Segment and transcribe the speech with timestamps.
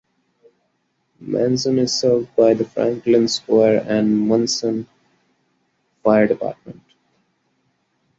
[1.19, 4.87] Munson is served by the Franklin Square and Munson
[6.01, 6.81] Fire Department.